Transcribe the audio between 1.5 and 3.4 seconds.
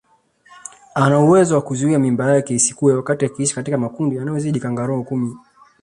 wa kuzuia mimba yake isikue wakati